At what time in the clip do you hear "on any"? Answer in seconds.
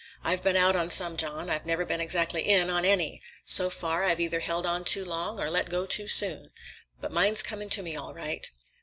2.71-3.21